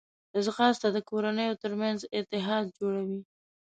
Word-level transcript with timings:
ځغاسته 0.45 0.87
د 0.95 0.97
کورنیو 1.09 1.59
ترمنځ 1.63 1.99
اتحاد 2.17 2.65
جوړوي 2.77 3.21